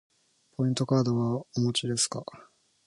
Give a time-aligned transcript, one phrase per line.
[0.57, 2.23] ポイントカードはお持ちですか。